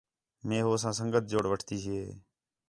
مے 0.47 0.57
ہو 0.65 0.73
ساں 0.81 0.93
سنڳت 0.99 1.23
جوڑ 1.31 1.43
وٹھتی 1.51 1.77
ہے 1.85 2.01